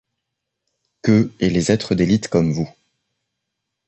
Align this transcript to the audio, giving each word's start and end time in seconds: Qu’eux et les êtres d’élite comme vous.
Qu’eux 1.03 1.31
et 1.39 1.51
les 1.51 1.71
êtres 1.71 1.93
d’élite 1.93 2.27
comme 2.27 2.51
vous. 2.53 2.67